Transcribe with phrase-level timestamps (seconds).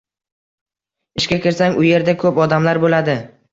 [1.21, 3.19] Ishga kirsang, u yerda koʻp odamlar boʻladi.